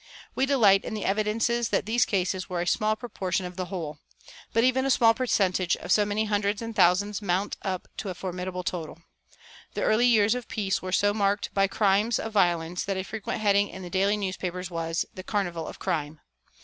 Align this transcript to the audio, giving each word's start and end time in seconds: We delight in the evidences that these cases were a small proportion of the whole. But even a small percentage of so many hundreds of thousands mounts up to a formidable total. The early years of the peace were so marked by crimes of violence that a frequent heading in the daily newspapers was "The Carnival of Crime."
We 0.33 0.47
delight 0.47 0.83
in 0.83 0.95
the 0.95 1.05
evidences 1.05 1.69
that 1.69 1.85
these 1.85 2.05
cases 2.05 2.49
were 2.49 2.59
a 2.59 2.65
small 2.65 2.95
proportion 2.95 3.45
of 3.45 3.55
the 3.55 3.65
whole. 3.65 3.99
But 4.51 4.63
even 4.63 4.83
a 4.83 4.89
small 4.89 5.13
percentage 5.13 5.77
of 5.77 5.91
so 5.91 6.05
many 6.05 6.25
hundreds 6.25 6.63
of 6.63 6.73
thousands 6.73 7.21
mounts 7.21 7.57
up 7.61 7.87
to 7.97 8.09
a 8.09 8.15
formidable 8.15 8.63
total. 8.63 9.03
The 9.75 9.83
early 9.83 10.07
years 10.07 10.33
of 10.33 10.47
the 10.47 10.53
peace 10.55 10.81
were 10.81 10.91
so 10.91 11.13
marked 11.13 11.53
by 11.53 11.67
crimes 11.67 12.17
of 12.17 12.33
violence 12.33 12.83
that 12.85 12.97
a 12.97 13.03
frequent 13.03 13.41
heading 13.41 13.67
in 13.69 13.83
the 13.83 13.91
daily 13.91 14.17
newspapers 14.17 14.71
was 14.71 15.05
"The 15.13 15.21
Carnival 15.21 15.67
of 15.67 15.77
Crime." 15.77 16.19